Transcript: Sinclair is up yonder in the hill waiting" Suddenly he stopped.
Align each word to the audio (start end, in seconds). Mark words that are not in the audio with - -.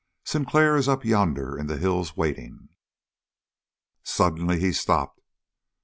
Sinclair 0.25 0.75
is 0.77 0.87
up 0.89 1.05
yonder 1.05 1.55
in 1.55 1.67
the 1.67 1.77
hill 1.77 2.03
waiting" 2.15 2.69
Suddenly 4.03 4.59
he 4.59 4.71
stopped. 4.71 5.21